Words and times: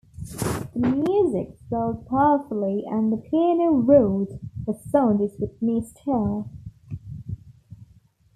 The 0.73 0.89
music 0.89 1.59
swelled 1.67 2.07
powerfully 2.07 2.85
and 2.87 3.13
the 3.13 3.17
piano 3.17 3.69
roared... 3.69 4.39
the 4.65 4.73
sound 4.73 5.21
is 5.21 5.37
with 5.39 5.61
me 5.61 5.83
still. 5.85 6.49